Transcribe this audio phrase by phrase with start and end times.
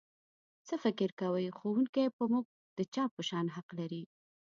[0.67, 2.45] څه فکر کوئ ښوونکی په موږ
[2.77, 4.03] د چا په شان حق لري؟